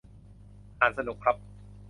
[0.79, 1.35] อ่านสนุกครับ